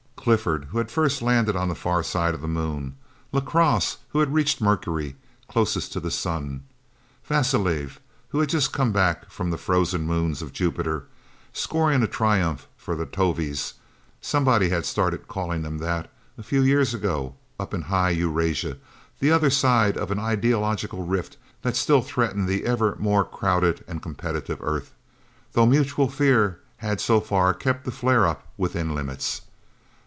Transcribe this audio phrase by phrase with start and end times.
[0.23, 2.95] Clifford, who had first landed on the far side of the Moon.
[3.31, 5.15] LaCrosse, who had reached Mercury,
[5.47, 6.61] closest to the sun.
[7.27, 11.05] Vasiliev, who had just come back from the frozen moons of Jupiter,
[11.53, 13.73] scoring a triumph for the Tovies
[14.21, 18.77] somebody had started calling them that, a few years ago up in high Eurasia,
[19.19, 24.03] the other side of an ideological rift that still threatened the ever more crowded and
[24.03, 24.93] competitive Earth,
[25.53, 29.41] though mutual fear had so far kept the flare ups within limits.